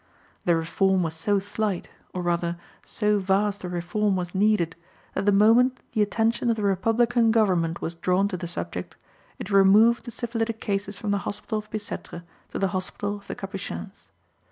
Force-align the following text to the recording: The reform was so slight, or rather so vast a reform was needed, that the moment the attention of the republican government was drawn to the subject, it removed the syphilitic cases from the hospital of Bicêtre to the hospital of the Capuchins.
The 0.45 0.55
reform 0.55 1.03
was 1.03 1.13
so 1.13 1.37
slight, 1.37 1.91
or 2.11 2.23
rather 2.23 2.57
so 2.83 3.19
vast 3.19 3.63
a 3.63 3.69
reform 3.69 4.15
was 4.15 4.33
needed, 4.33 4.75
that 5.13 5.27
the 5.27 5.31
moment 5.31 5.79
the 5.91 6.01
attention 6.01 6.49
of 6.49 6.55
the 6.55 6.63
republican 6.63 7.29
government 7.29 7.81
was 7.83 7.93
drawn 7.93 8.27
to 8.29 8.35
the 8.37 8.47
subject, 8.47 8.97
it 9.37 9.51
removed 9.51 10.05
the 10.05 10.09
syphilitic 10.09 10.59
cases 10.59 10.97
from 10.97 11.11
the 11.11 11.19
hospital 11.29 11.59
of 11.59 11.69
Bicêtre 11.69 12.23
to 12.49 12.57
the 12.57 12.69
hospital 12.69 13.15
of 13.17 13.27
the 13.27 13.35
Capuchins. 13.35 14.09